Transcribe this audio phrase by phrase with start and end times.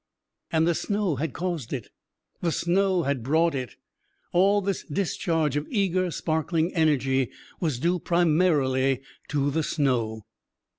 [0.49, 1.91] And the snow had caused it,
[2.41, 3.75] the snow had brought it;
[4.33, 10.23] all this discharge of eager sparkling energy was due primarily to the Snow.